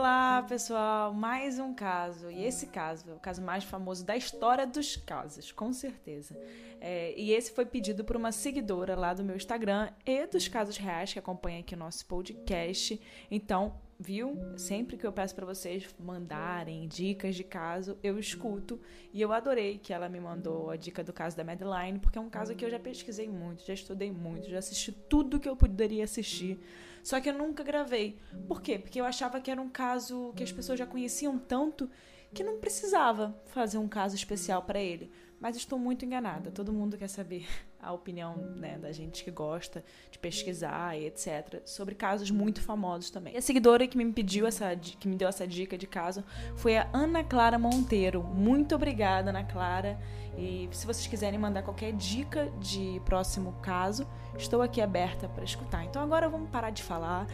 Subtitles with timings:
[0.00, 1.12] Olá, pessoal!
[1.12, 2.30] Mais um caso.
[2.30, 6.34] E esse caso é o caso mais famoso da história dos casos, com certeza.
[6.80, 10.78] É, e esse foi pedido por uma seguidora lá do meu Instagram e dos casos
[10.78, 12.98] reais que acompanha aqui o nosso podcast.
[13.30, 14.36] Então, viu?
[14.56, 18.80] Sempre que eu peço para vocês mandarem dicas de caso, eu escuto.
[19.12, 22.20] E eu adorei que ela me mandou a dica do caso da Madeline, porque é
[22.20, 25.54] um caso que eu já pesquisei muito, já estudei muito, já assisti tudo que eu
[25.54, 26.58] poderia assistir
[27.02, 28.18] só que eu nunca gravei.
[28.46, 28.78] Por quê?
[28.78, 31.90] Porque eu achava que era um caso que as pessoas já conheciam tanto
[32.32, 35.10] que não precisava fazer um caso especial para ele.
[35.40, 36.50] Mas estou muito enganada.
[36.50, 37.46] Todo mundo quer saber
[37.82, 41.62] a opinião né, da gente que gosta de pesquisar e etc.
[41.64, 43.34] sobre casos muito famosos também.
[43.34, 46.24] E a seguidora que me pediu essa, que me deu essa dica de caso
[46.56, 48.22] foi a Ana Clara Monteiro.
[48.22, 49.98] Muito obrigada, Ana Clara.
[50.36, 55.84] E se vocês quiserem mandar qualquer dica de próximo caso, estou aqui aberta para escutar.
[55.84, 57.26] Então agora vamos parar de falar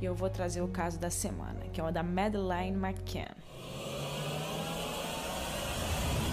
[0.00, 3.34] e eu vou trazer o caso da semana, que é o da Madeleine McCann.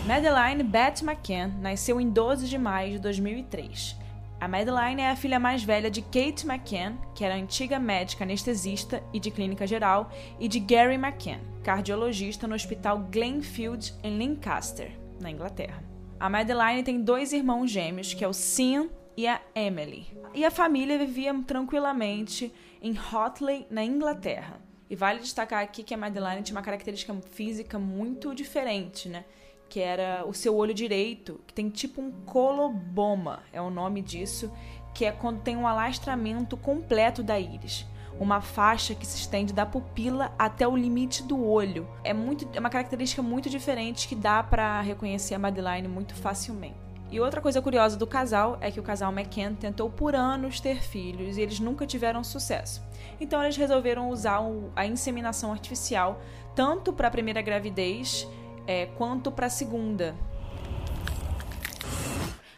[0.05, 3.95] Madeleine Beth McCann nasceu em 12 de maio de 2003.
[4.39, 9.03] A Madeleine é a filha mais velha de Kate McCann, que era antiga médica anestesista
[9.13, 15.29] e de clínica geral, e de Gary McCann, cardiologista no Hospital Glenfield em Lancaster, na
[15.29, 15.83] Inglaterra.
[16.19, 20.07] A Madeline tem dois irmãos gêmeos, que é o Sean e a Emily.
[20.33, 24.59] E a família vivia tranquilamente em Hotley, na Inglaterra.
[24.89, 29.25] E vale destacar aqui que a Madeline tinha uma característica física muito diferente, né?
[29.71, 34.51] Que era o seu olho direito, que tem tipo um coloboma, é o nome disso,
[34.93, 37.87] que é quando tem um alastramento completo da íris
[38.19, 41.87] uma faixa que se estende da pupila até o limite do olho.
[42.03, 46.75] É, muito, é uma característica muito diferente que dá para reconhecer a Madeline muito facilmente.
[47.11, 50.81] E outra coisa curiosa do casal é que o casal McCann tentou por anos ter
[50.81, 52.81] filhos e eles nunca tiveram sucesso.
[53.19, 54.39] Então eles resolveram usar
[54.75, 56.21] a inseminação artificial
[56.55, 58.27] tanto para a primeira gravidez
[58.67, 60.15] é, quanto para a segunda.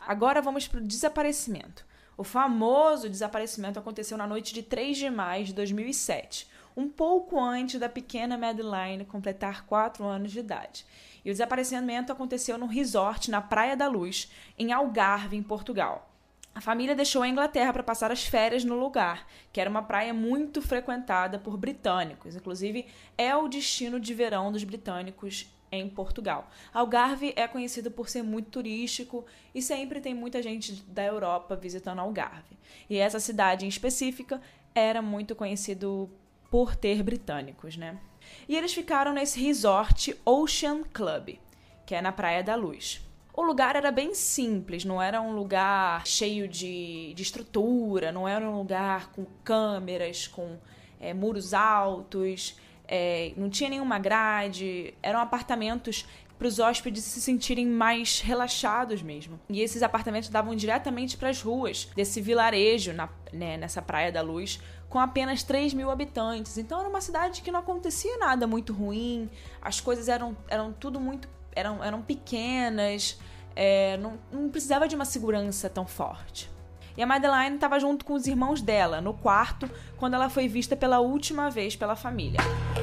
[0.06, 1.86] Agora vamos para o desaparecimento.
[2.18, 7.80] O famoso desaparecimento aconteceu na noite de 3 de maio de 2007, um pouco antes
[7.80, 10.86] da pequena Madeline completar 4 anos de idade.
[11.24, 16.10] E o desaparecimento aconteceu no resort na Praia da Luz, em Algarve, em Portugal.
[16.56, 20.14] A família deixou a Inglaterra para passar as férias no lugar, que era uma praia
[20.14, 22.36] muito frequentada por britânicos.
[22.36, 22.86] Inclusive,
[23.18, 26.50] é o destino de verão dos britânicos em Portugal.
[26.74, 32.00] Algarve é conhecido por ser muito turístico e sempre tem muita gente da Europa visitando
[32.00, 32.58] Algarve.
[32.90, 34.42] E essa cidade em específica
[34.76, 36.10] era muito conhecido
[36.50, 38.00] por ter britânicos, né?
[38.48, 41.38] E eles ficaram nesse resort Ocean Club,
[41.86, 43.02] que é na Praia da Luz.
[43.34, 48.48] O lugar era bem simples, não era um lugar cheio de, de estrutura, não era
[48.48, 50.60] um lugar com câmeras, com
[51.00, 52.56] é, muros altos
[52.88, 56.06] é, não tinha nenhuma grade, eram apartamentos
[56.38, 59.40] para os hóspedes se sentirem mais relaxados mesmo.
[59.50, 64.22] E esses apartamentos davam diretamente para as ruas desse vilarejo na, né, nessa Praia da
[64.22, 66.58] Luz, com apenas 3 mil habitantes.
[66.58, 69.30] Então era uma cidade que não acontecia nada muito ruim,
[69.62, 71.30] as coisas eram, eram tudo muito.
[71.56, 73.18] eram, eram pequenas,
[73.56, 76.53] é, não, não precisava de uma segurança tão forte.
[76.96, 80.76] E a Madeline estava junto com os irmãos dela, no quarto, quando ela foi vista
[80.76, 82.40] pela última vez pela família.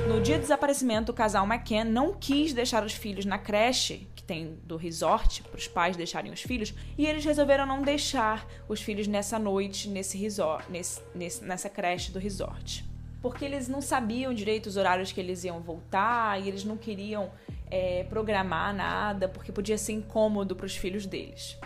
[0.08, 4.22] No dia do desaparecimento, o casal McCann não quis deixar os filhos na creche que
[4.22, 8.80] tem do resort, para os pais deixarem os filhos, e eles resolveram não deixar os
[8.80, 12.84] filhos nessa noite, nesse resort, nesse, nesse, nessa creche do resort.
[13.22, 17.30] Porque eles não sabiam direito os horários que eles iam voltar e eles não queriam
[17.70, 21.56] é, programar nada, porque podia ser incômodo para os filhos deles.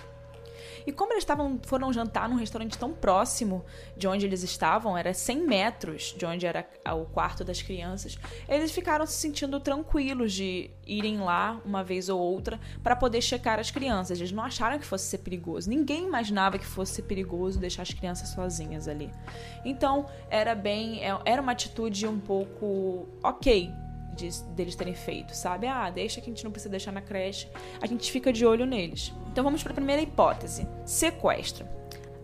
[0.87, 3.65] E como eles estavam, foram jantar num restaurante tão próximo
[3.97, 8.71] de onde eles estavam, era 100 metros de onde era o quarto das crianças, eles
[8.73, 13.71] ficaram se sentindo tranquilos de irem lá uma vez ou outra para poder checar as
[13.71, 14.19] crianças.
[14.19, 15.69] Eles não acharam que fosse ser perigoso.
[15.71, 19.11] Ninguém imaginava que fosse ser perigoso deixar as crianças sozinhas ali.
[19.65, 23.73] Então, era bem, é, era uma atitude um pouco ok
[24.15, 25.67] de, deles terem feito, sabe?
[25.67, 27.49] Ah, deixa que a gente não precisa deixar na creche,
[27.81, 29.13] a gente fica de olho neles.
[29.31, 31.67] Então vamos para a primeira hipótese: sequestro.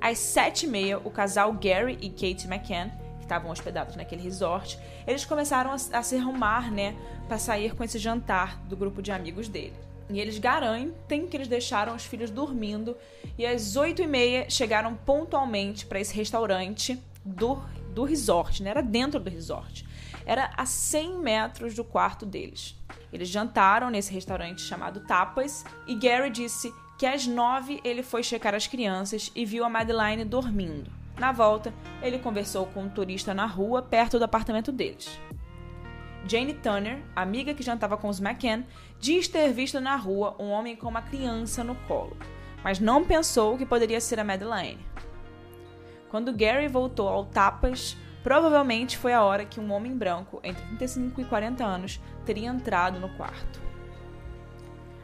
[0.00, 2.88] Às sete e meia, o casal Gary e Kate McCann,
[3.18, 6.96] que estavam hospedados naquele resort, eles começaram a, a se arrumar, né,
[7.28, 9.74] para sair com esse jantar do grupo de amigos dele.
[10.08, 12.96] E eles garantem que eles deixaram os filhos dormindo
[13.38, 17.62] e às oito e meia chegaram pontualmente para esse restaurante do,
[17.94, 18.70] do resort, né?
[18.70, 19.86] Era dentro do resort.
[20.24, 22.76] Era a 100 metros do quarto deles.
[23.12, 28.54] Eles jantaram nesse restaurante chamado Tapas e Gary disse que às nove ele foi checar
[28.54, 30.90] as crianças e viu a Madeline dormindo.
[31.18, 31.72] Na volta,
[32.02, 35.20] ele conversou com um turista na rua perto do apartamento deles.
[36.26, 38.64] Jane Turner, amiga que jantava com os McCann,
[38.98, 42.16] diz ter visto na rua um homem com uma criança no colo,
[42.62, 44.84] mas não pensou que poderia ser a Madeleine.
[46.10, 51.20] Quando Gary voltou ao Tapas, provavelmente foi a hora que um homem branco, entre 35
[51.20, 53.60] e 40 anos, teria entrado no quarto.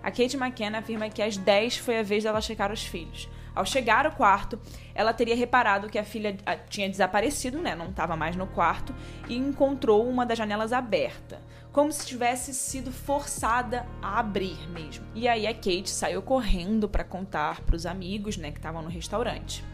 [0.03, 3.65] A Kate McKenna afirma que às 10 foi a vez dela checar os filhos, ao
[3.65, 4.61] chegar ao quarto,
[4.95, 6.37] ela teria reparado que a filha
[6.69, 7.75] tinha desaparecido, né?
[7.75, 8.95] Não estava mais no quarto,
[9.27, 11.41] e encontrou uma das janelas aberta,
[11.73, 15.07] como se tivesse sido forçada a abrir mesmo.
[15.15, 18.91] E aí a Kate saiu correndo para contar para os amigos, né, que estavam no
[18.91, 19.65] restaurante.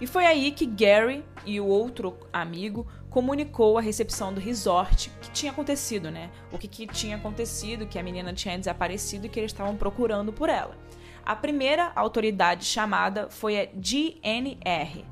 [0.00, 5.30] E foi aí que Gary e o outro amigo comunicou à recepção do resort que
[5.30, 6.30] tinha acontecido, né?
[6.50, 10.32] O que, que tinha acontecido, que a menina tinha desaparecido e que eles estavam procurando
[10.32, 10.78] por ela.
[11.24, 15.04] A primeira autoridade chamada foi a GNR,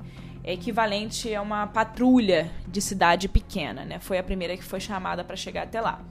[0.43, 3.99] equivalente a uma patrulha de cidade pequena, né?
[3.99, 6.01] Foi a primeira que foi chamada para chegar até lá.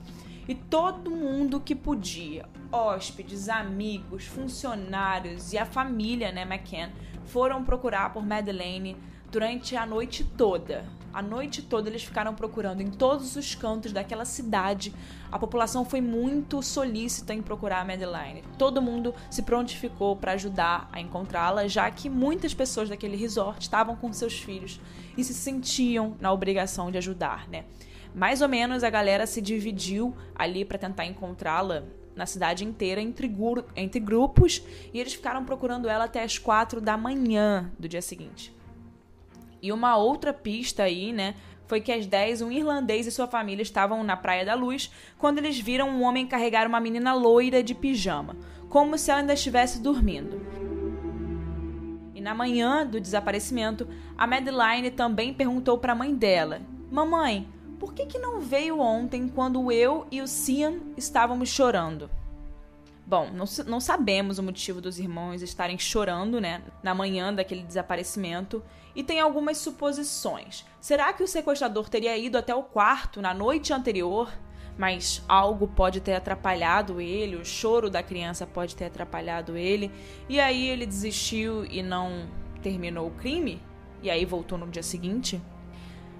[0.47, 6.89] E todo mundo que podia, hóspedes, amigos, funcionários e a família, né, McCann,
[7.29, 8.97] foram procurar por Madeleine
[9.31, 10.85] durante a noite toda.
[11.11, 14.93] A noite toda eles ficaram procurando em todos os cantos daquela cidade.
[15.31, 18.43] A população foi muito solícita em procurar a Madeline.
[18.57, 23.95] Todo mundo se prontificou para ajudar a encontrá-la, já que muitas pessoas daquele resort estavam
[23.95, 24.79] com seus filhos
[25.17, 27.65] e se sentiam na obrigação de ajudar, né?
[28.13, 31.83] Mais ou menos a galera se dividiu ali para tentar encontrá-la
[32.19, 33.33] na cidade inteira entre,
[33.75, 34.61] entre grupos
[34.93, 38.53] e eles ficaram procurando ela até as quatro da manhã do dia seguinte.
[39.61, 41.35] E uma outra pista aí, né,
[41.65, 45.37] foi que às 10 um irlandês e sua família estavam na Praia da Luz quando
[45.37, 48.35] eles viram um homem carregar uma menina loira de pijama,
[48.67, 50.41] como se ela ainda estivesse dormindo.
[52.13, 53.87] E na manhã do desaparecimento,
[54.17, 56.59] a Madeline também perguntou para a mãe dela:
[56.91, 57.47] Mamãe,
[57.79, 62.09] por que, que não veio ontem quando eu e o Cian estávamos chorando?
[63.07, 68.61] Bom, não, não sabemos o motivo dos irmãos estarem chorando, né, na manhã daquele desaparecimento,
[68.93, 70.63] e tem algumas suposições.
[70.79, 74.31] Será que o sequestrador teria ido até o quarto na noite anterior,
[74.77, 79.91] mas algo pode ter atrapalhado ele, o choro da criança pode ter atrapalhado ele,
[80.27, 82.27] e aí ele desistiu e não
[82.61, 83.61] terminou o crime?
[84.03, 85.41] E aí voltou no dia seguinte?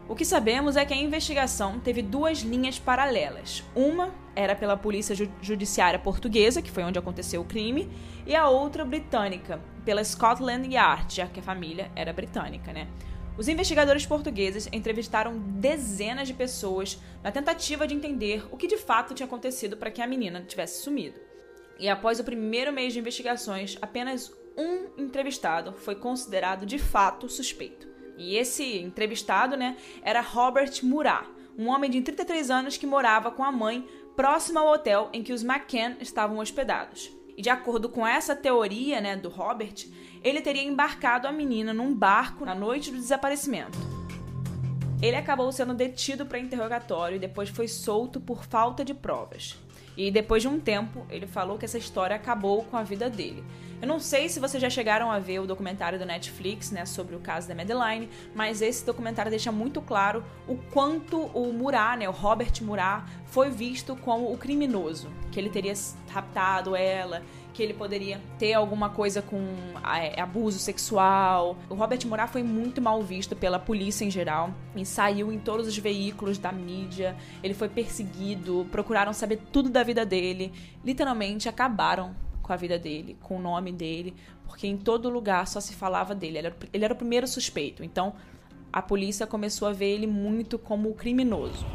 [0.10, 3.64] O que sabemos é que a investigação teve duas linhas paralelas.
[3.76, 7.88] Uma era pela Polícia Judiciária Portuguesa, que foi onde aconteceu o crime,
[8.26, 12.88] e a outra britânica, pela Scotland Yard, já que a família era britânica, né?
[13.38, 19.14] Os investigadores portugueses entrevistaram dezenas de pessoas na tentativa de entender o que de fato
[19.14, 21.20] tinha acontecido para que a menina tivesse sumido.
[21.78, 27.89] E após o primeiro mês de investigações, apenas um entrevistado foi considerado de fato suspeito.
[28.20, 31.26] E esse entrevistado, né, era Robert Murat,
[31.58, 35.32] um homem de 33 anos que morava com a mãe próximo ao hotel em que
[35.32, 37.10] os McCann estavam hospedados.
[37.38, 39.88] E de acordo com essa teoria, né, do Robert,
[40.22, 43.78] ele teria embarcado a menina num barco na noite do desaparecimento.
[45.02, 49.58] Ele acabou sendo detido para interrogatório e depois foi solto por falta de provas.
[50.00, 53.44] E depois de um tempo, ele falou que essa história acabou com a vida dele.
[53.82, 57.18] Eu não sei se vocês já chegaram a ver o documentário do Netflix, né, sobre
[57.18, 62.08] o caso da Madeline, mas esse documentário deixa muito claro o quanto o Murat, né,
[62.08, 65.74] o Robert Murat, foi visto como o criminoso, que ele teria
[66.10, 67.22] raptado ela,
[67.60, 69.38] que ele poderia ter alguma coisa com
[69.94, 71.58] é, abuso sexual.
[71.70, 75.68] O Robert Murat foi muito mal visto pela polícia em geral e saiu em todos
[75.68, 77.18] os veículos da mídia.
[77.44, 80.54] Ele foi perseguido, procuraram saber tudo da vida dele,
[80.86, 85.60] literalmente acabaram com a vida dele, com o nome dele, porque em todo lugar só
[85.60, 86.38] se falava dele.
[86.38, 88.14] Ele era, ele era o primeiro suspeito, então
[88.72, 91.66] a polícia começou a ver ele muito como criminoso.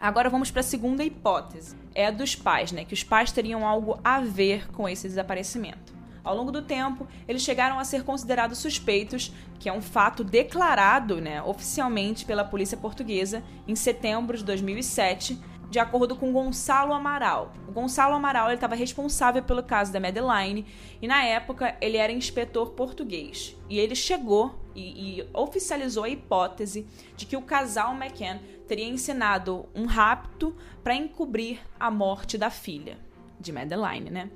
[0.00, 1.76] Agora vamos para a segunda hipótese.
[1.92, 2.84] É a dos pais, né?
[2.84, 5.92] Que os pais teriam algo a ver com esse desaparecimento.
[6.22, 11.20] Ao longo do tempo, eles chegaram a ser considerados suspeitos, que é um fato declarado
[11.20, 15.38] né, oficialmente pela polícia portuguesa em setembro de 2007,
[15.70, 17.52] de acordo com Gonçalo Amaral.
[17.68, 20.66] O Gonçalo Amaral estava responsável pelo caso da Madeline
[21.00, 23.54] e, na época, ele era inspetor português.
[23.68, 29.68] E ele chegou e, e oficializou a hipótese de que o casal McCann teria ensinado
[29.74, 32.98] um rapto para encobrir a morte da filha
[33.38, 34.30] de Madeline, né?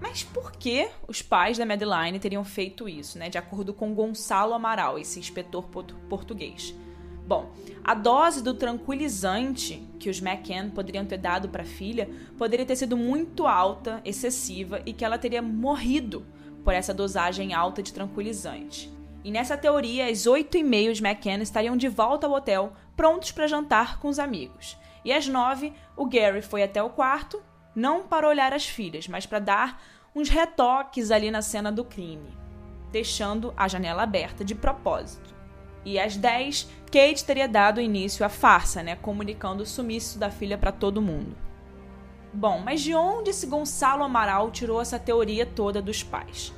[0.00, 3.30] Mas por que os pais da Madeline teriam feito isso, né?
[3.30, 5.66] De acordo com Gonçalo Amaral, esse inspetor
[6.08, 6.74] português.
[7.26, 7.50] Bom,
[7.82, 12.76] a dose do tranquilizante que os McCann poderiam ter dado para a filha poderia ter
[12.76, 16.24] sido muito alta, excessiva e que ela teria morrido
[16.62, 18.92] por essa dosagem alta de tranquilizante.
[19.24, 23.32] E nessa teoria, às oito e meia, os McCann estariam de volta ao hotel, prontos
[23.32, 24.76] para jantar com os amigos.
[25.04, 27.42] E às nove, o Gary foi até o quarto,
[27.74, 29.82] não para olhar as filhas, mas para dar
[30.14, 32.36] uns retoques ali na cena do crime,
[32.92, 35.34] deixando a janela aberta de propósito.
[35.84, 40.56] E às 10, Kate teria dado início à farsa, né, comunicando o sumiço da filha
[40.56, 41.36] para todo mundo.
[42.32, 46.54] Bom, mas de onde esse Gonçalo Amaral tirou essa teoria toda dos pais?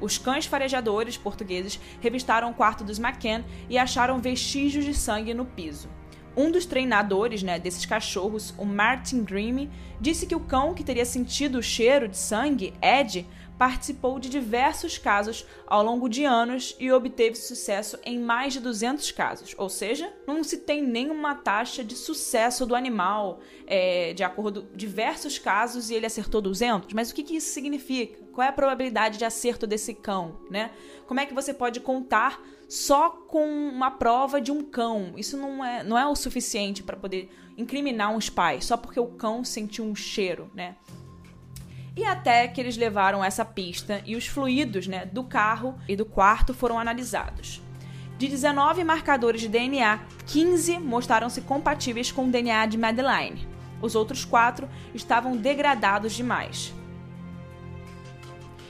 [0.00, 5.44] Os cães farejadores portugueses revistaram o quarto dos McCann e acharam vestígios de sangue no
[5.44, 5.90] piso.
[6.34, 9.68] Um dos treinadores né, desses cachorros, o Martin Grimm,
[10.00, 13.26] disse que o cão que teria sentido o cheiro de sangue, Ed,
[13.62, 19.12] participou de diversos casos ao longo de anos e obteve sucesso em mais de 200
[19.12, 19.54] casos.
[19.56, 24.76] Ou seja, não se tem nenhuma taxa de sucesso do animal, é, de acordo com
[24.76, 26.92] diversos casos, e ele acertou 200.
[26.92, 28.18] Mas o que, que isso significa?
[28.32, 30.40] Qual é a probabilidade de acerto desse cão?
[30.50, 30.72] Né?
[31.06, 35.12] Como é que você pode contar só com uma prova de um cão?
[35.16, 39.06] Isso não é, não é o suficiente para poder incriminar uns pais, só porque o
[39.06, 40.74] cão sentiu um cheiro, né?
[41.94, 46.06] E até que eles levaram essa pista e os fluidos né, do carro e do
[46.06, 47.60] quarto foram analisados.
[48.16, 53.46] De 19 marcadores de DNA, 15 mostraram-se compatíveis com o DNA de Madeline.
[53.80, 56.72] Os outros quatro estavam degradados demais.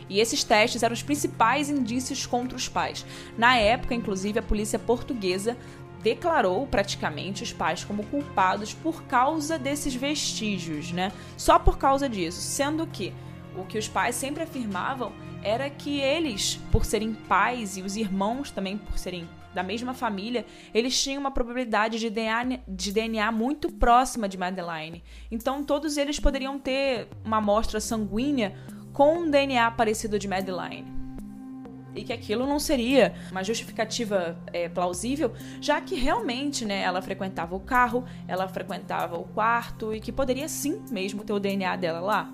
[0.09, 3.05] E esses testes eram os principais indícios contra os pais.
[3.39, 5.57] Na época, inclusive, a polícia portuguesa
[6.03, 11.13] declarou praticamente os pais como culpados por causa desses vestígios, né?
[11.37, 13.13] Só por causa disso, sendo que
[13.57, 18.51] o que os pais sempre afirmavam era que eles, por serem pais e os irmãos
[18.51, 23.71] também por serem da mesma família, eles tinham uma probabilidade de DNA, de DNA muito
[23.71, 25.05] próxima de Madeline.
[25.31, 28.57] Então todos eles poderiam ter uma amostra sanguínea
[28.93, 31.02] com um DNA parecido de Madeline
[31.95, 37.55] e que aquilo não seria uma justificativa é, plausível, já que realmente né, ela frequentava
[37.55, 42.01] o carro, ela frequentava o quarto e que poderia sim mesmo ter o DNA dela
[42.01, 42.33] lá.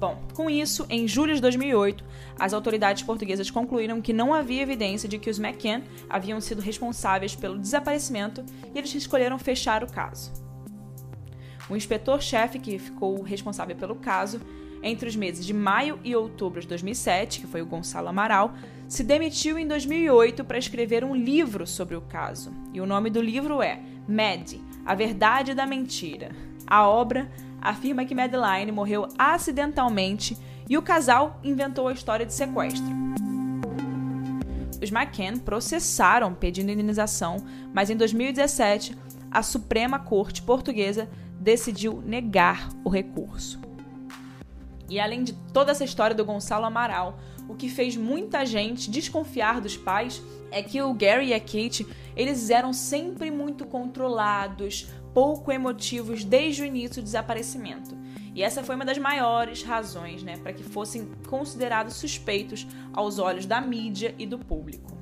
[0.00, 2.02] Bom, com isso, em julho de 2008,
[2.38, 7.36] as autoridades portuguesas concluíram que não havia evidência de que os McCann haviam sido responsáveis
[7.36, 8.42] pelo desaparecimento
[8.74, 10.32] e eles escolheram fechar o caso.
[11.68, 14.40] O inspetor-chefe que ficou responsável pelo caso
[14.82, 18.54] entre os meses de maio e outubro de 2007, que foi o Gonçalo Amaral,
[18.90, 22.52] se demitiu em 2008 para escrever um livro sobre o caso.
[22.74, 24.54] E o nome do livro é Mad,
[24.84, 26.32] A Verdade da Mentira.
[26.66, 27.30] A obra
[27.62, 30.36] afirma que Madeline morreu acidentalmente
[30.68, 32.84] e o casal inventou a história de sequestro.
[34.82, 37.36] Os McCann processaram pedindo indenização,
[37.72, 38.98] mas em 2017
[39.30, 43.60] a Suprema Corte Portuguesa decidiu negar o recurso.
[44.88, 47.20] E além de toda essa história do Gonçalo Amaral,
[47.50, 51.84] o que fez muita gente desconfiar dos pais é que o Gary e a Kate,
[52.14, 57.98] eles eram sempre muito controlados, pouco emotivos desde o início do desaparecimento.
[58.36, 63.46] E essa foi uma das maiores razões, né, para que fossem considerados suspeitos aos olhos
[63.46, 64.96] da mídia e do público.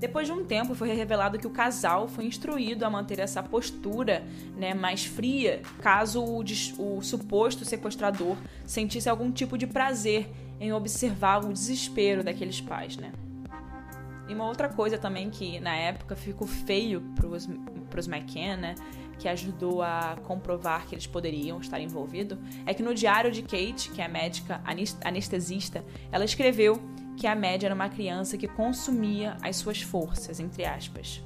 [0.00, 4.24] Depois de um tempo, foi revelado que o casal foi instruído a manter essa postura
[4.56, 6.42] né, mais fria caso o,
[6.78, 10.28] o suposto sequestrador sentisse algum tipo de prazer
[10.60, 12.96] em observar o desespero daqueles pais.
[12.96, 13.12] Né?
[14.28, 17.26] E uma outra coisa também que na época ficou feio para
[18.00, 18.74] os McCann, né,
[19.18, 23.90] que ajudou a comprovar que eles poderiam estar envolvidos, é que no diário de Kate,
[23.90, 24.62] que é médica
[25.02, 26.80] anestesista, ela escreveu
[27.16, 31.22] que a média era uma criança que consumia as suas forças, entre aspas.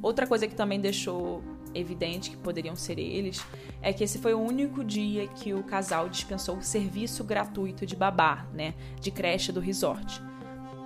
[0.00, 1.42] Outra coisa que também deixou
[1.74, 3.44] evidente que poderiam ser eles
[3.80, 7.96] é que esse foi o único dia que o casal dispensou o serviço gratuito de
[7.96, 10.22] babá, né, de creche do resort.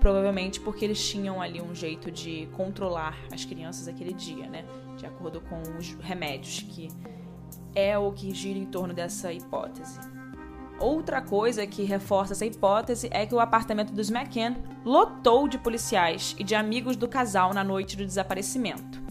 [0.00, 4.64] Provavelmente porque eles tinham ali um jeito de controlar as crianças aquele dia, né,
[4.96, 6.88] de acordo com os remédios, que
[7.74, 9.98] é o que gira em torno dessa hipótese.
[10.78, 16.34] Outra coisa que reforça essa hipótese é que o apartamento dos McCann lotou de policiais
[16.38, 19.01] e de amigos do casal na noite do desaparecimento.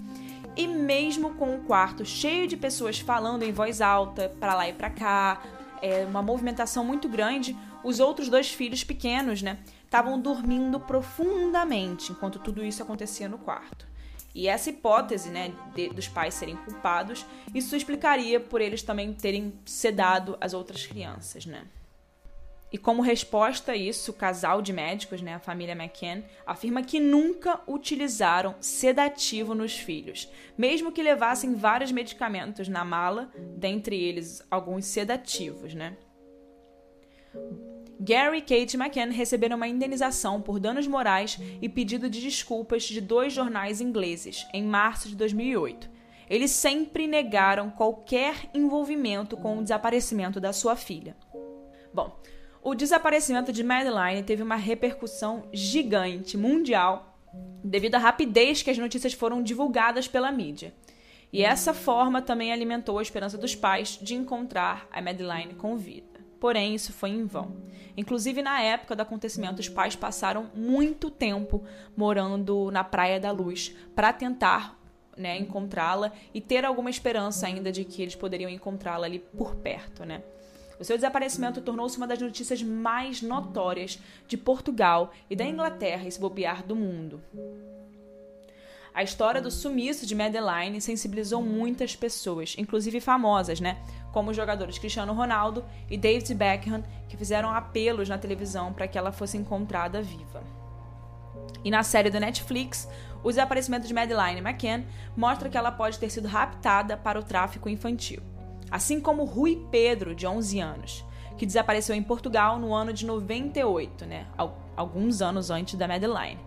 [0.55, 4.74] E mesmo com o quarto cheio de pessoas falando em voz alta, para lá e
[4.74, 5.41] para cá,
[5.81, 12.39] é, uma movimentação muito grande, os outros dois filhos pequenos, né, estavam dormindo profundamente enquanto
[12.39, 13.88] tudo isso acontecia no quarto.
[14.34, 19.53] E essa hipótese, né, de, dos pais serem culpados, isso explicaria por eles também terem
[19.65, 21.63] sedado as outras crianças, né?
[22.71, 27.01] E como resposta a isso, o casal de médicos, né, a família McCann, afirma que
[27.01, 34.85] nunca utilizaram sedativo nos filhos, mesmo que levassem vários medicamentos na mala, dentre eles alguns
[34.85, 35.97] sedativos, né?
[37.99, 42.99] Gary e Kate McCann receberam uma indenização por danos morais e pedido de desculpas de
[42.99, 45.87] dois jornais ingleses em março de 2008.
[46.27, 51.15] Eles sempre negaram qualquer envolvimento com o desaparecimento da sua filha.
[51.93, 52.17] Bom,
[52.61, 57.17] o desaparecimento de Madeline teve uma repercussão gigante mundial
[57.63, 60.73] devido à rapidez que as notícias foram divulgadas pela mídia.
[61.33, 66.19] E essa forma também alimentou a esperança dos pais de encontrar a Madeline com vida.
[66.39, 67.55] Porém, isso foi em vão.
[67.95, 71.63] Inclusive, na época do acontecimento, os pais passaram muito tempo
[71.95, 74.77] morando na Praia da Luz para tentar
[75.15, 80.03] né, encontrá-la e ter alguma esperança ainda de que eles poderiam encontrá-la ali por perto,
[80.03, 80.23] né?
[80.81, 86.11] O seu desaparecimento tornou-se uma das notícias mais notórias de Portugal e da Inglaterra e
[86.11, 87.21] se bobear do mundo.
[88.91, 93.77] A história do sumiço de Madeline sensibilizou muitas pessoas, inclusive famosas, né?
[94.11, 98.97] Como os jogadores Cristiano Ronaldo e David Beckham, que fizeram apelos na televisão para que
[98.97, 100.43] ela fosse encontrada viva.
[101.63, 102.89] E na série do Netflix,
[103.23, 104.83] o desaparecimento de Madeline McCann
[105.15, 108.30] mostra que ela pode ter sido raptada para o tráfico infantil.
[108.71, 111.05] Assim como Rui Pedro, de 11 anos,
[111.37, 114.27] que desapareceu em Portugal no ano de 98, né?
[114.75, 116.39] Alguns anos antes da Madeline.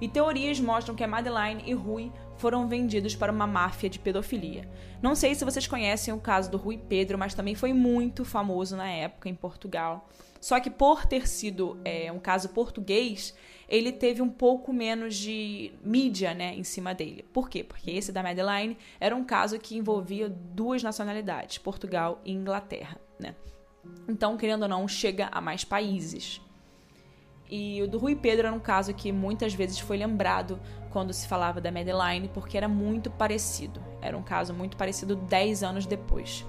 [0.00, 4.68] E teorias mostram que a Madeline e Rui foram vendidos para uma máfia de pedofilia.
[5.02, 8.76] Não sei se vocês conhecem o caso do Rui Pedro, mas também foi muito famoso
[8.76, 10.08] na época em Portugal.
[10.40, 13.34] Só que por ter sido é, um caso português,
[13.68, 17.24] ele teve um pouco menos de mídia né, em cima dele.
[17.32, 17.62] Por quê?
[17.62, 22.98] Porque esse da Madeline era um caso que envolvia duas nacionalidades, Portugal e Inglaterra.
[23.20, 23.34] Né?
[24.08, 26.40] Então, querendo ou não, chega a mais países.
[27.50, 30.58] E o do Rui Pedro era um caso que muitas vezes foi lembrado
[30.90, 33.82] quando se falava da Madeline, porque era muito parecido.
[34.00, 36.44] Era um caso muito parecido 10 anos depois.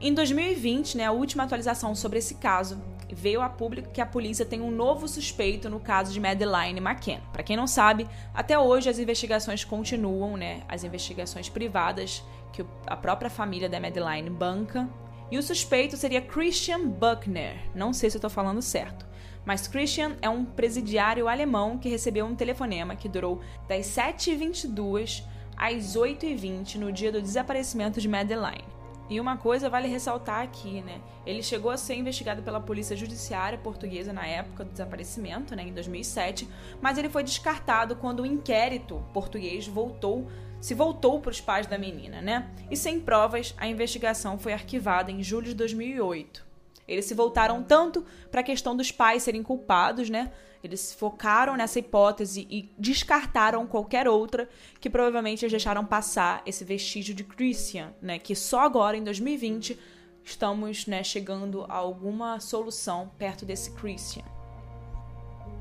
[0.00, 2.78] Em 2020, né, a última atualização sobre esse caso
[3.10, 7.20] veio a público que a polícia tem um novo suspeito no caso de Madeline McCann.
[7.32, 12.96] Para quem não sabe, até hoje as investigações continuam, né, as investigações privadas que a
[12.96, 14.88] própria família da Madeline banca.
[15.30, 17.56] E o suspeito seria Christian Buckner.
[17.74, 19.04] Não sei se eu estou falando certo.
[19.44, 25.24] Mas Christian é um presidiário alemão que recebeu um telefonema que durou das 7h22
[25.56, 28.73] às 8h20 no dia do desaparecimento de Madeline.
[29.08, 31.00] E uma coisa vale ressaltar aqui, né?
[31.26, 35.72] Ele chegou a ser investigado pela Polícia Judiciária Portuguesa na época do desaparecimento, né, em
[35.72, 36.48] 2007,
[36.80, 40.26] mas ele foi descartado quando o inquérito português voltou,
[40.60, 42.50] se voltou para os pais da menina, né?
[42.70, 46.44] E sem provas, a investigação foi arquivada em julho de 2008.
[46.88, 50.32] Eles se voltaram tanto para a questão dos pais serem culpados, né?
[50.64, 54.48] Eles focaram nessa hipótese e descartaram qualquer outra
[54.80, 58.18] que provavelmente eles deixaram passar esse vestígio de Christian, né?
[58.18, 59.78] Que só agora, em 2020,
[60.24, 64.24] estamos né, chegando a alguma solução perto desse Christian.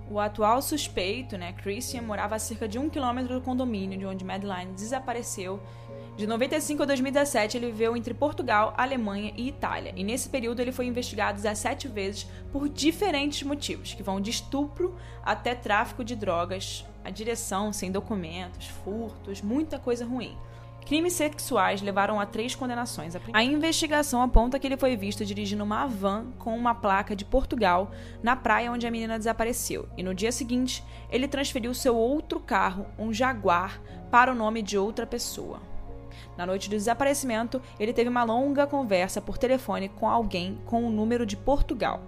[0.09, 4.23] O atual suspeito, né, Christian, morava a cerca de um quilômetro do condomínio de onde
[4.23, 5.61] Madeline desapareceu
[6.15, 10.71] de 95 a 2017, ele viveu entre Portugal, Alemanha e Itália, e nesse período ele
[10.71, 16.85] foi investigado 17 vezes por diferentes motivos, que vão de estupro até tráfico de drogas,
[17.03, 20.37] a direção sem documentos, furtos, muita coisa ruim.
[20.85, 23.15] Crimes sexuais levaram a três condenações.
[23.31, 27.89] A investigação aponta que ele foi visto dirigindo uma van com uma placa de Portugal
[28.21, 32.85] na praia onde a menina desapareceu, e no dia seguinte ele transferiu seu outro carro,
[32.99, 35.72] um Jaguar, para o nome de outra pessoa.
[36.37, 40.89] Na noite do desaparecimento, ele teve uma longa conversa por telefone com alguém com o
[40.89, 42.01] número de Portugal.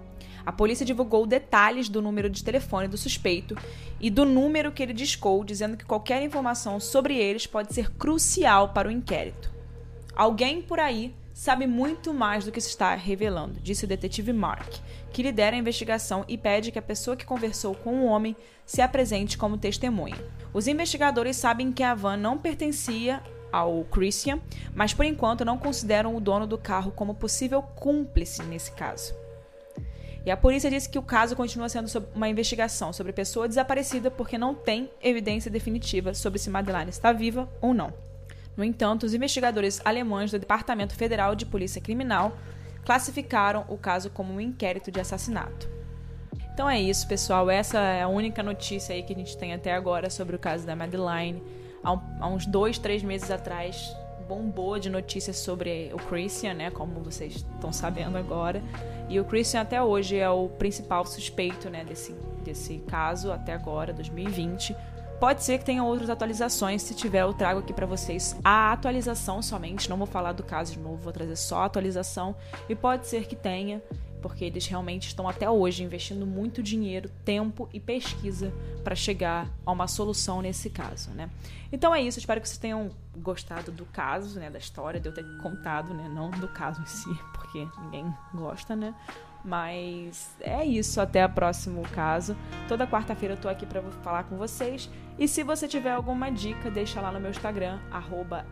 [0.45, 3.57] A polícia divulgou detalhes do número de telefone do suspeito
[3.99, 8.69] e do número que ele discou, dizendo que qualquer informação sobre eles pode ser crucial
[8.69, 9.51] para o inquérito.
[10.15, 14.75] Alguém por aí sabe muito mais do que se está revelando, disse o detetive Mark,
[15.11, 18.35] que lidera a investigação e pede que a pessoa que conversou com o homem
[18.65, 20.15] se apresente como testemunha.
[20.53, 23.21] Os investigadores sabem que a van não pertencia
[23.56, 24.39] ao Christian,
[24.74, 29.15] mas por enquanto não consideram o dono do carro como possível cúmplice nesse caso.
[30.26, 34.38] E a polícia disse que o caso continua sendo uma investigação sobre pessoa desaparecida porque
[34.38, 37.94] não tem evidência definitiva sobre se Madeleine está viva ou não.
[38.58, 42.36] No entanto, os investigadores alemães do Departamento Federal de Polícia Criminal
[42.84, 45.70] classificaram o caso como um inquérito de assassinato.
[46.54, 47.50] Então é isso, pessoal.
[47.50, 50.65] Essa é a única notícia aí que a gente tem até agora sobre o caso
[50.65, 51.44] da Madeleine.
[51.86, 53.95] Há, uns dois, três meses atrás,
[54.28, 56.71] bombou de notícias sobre o Christian, né?
[56.71, 58.62] Como vocês estão sabendo agora.
[59.08, 61.86] E o Christian até hoje é o principal suspeito, né?
[61.86, 64.76] Desse, desse caso até agora, 2020.
[65.19, 66.82] Pode ser que tenha outras atualizações.
[66.82, 69.89] Se tiver, eu trago aqui para vocês a atualização somente.
[69.89, 72.36] Não vou falar do caso de novo, vou trazer só a atualização.
[72.67, 73.82] E pode ser que tenha
[74.21, 79.71] porque eles realmente estão até hoje investindo muito dinheiro, tempo e pesquisa para chegar a
[79.71, 81.30] uma solução nesse caso, né?
[81.71, 85.13] Então é isso, espero que vocês tenham gostado do caso, né, da história, de eu
[85.13, 88.93] ter contado, né, não do caso em si, porque ninguém gosta, né?
[89.45, 92.36] Mas é isso, até o próximo caso.
[92.67, 94.89] Toda quarta-feira eu tô aqui para falar com vocês.
[95.19, 98.43] E se você tiver alguma dica, deixa lá no meu Instagram, arroba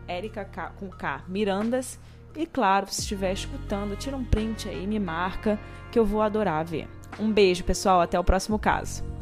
[0.76, 1.98] com K Mirandas.
[2.36, 5.58] E claro, se estiver escutando, tira um print aí, me marca,
[5.92, 6.88] que eu vou adorar ver.
[7.18, 9.13] Um beijo, pessoal, até o próximo caso.